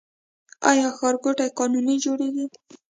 آیا 0.69 0.87
ښارګوټي 0.97 1.47
قانوني 1.57 1.95
جوړیږي؟ 2.05 2.45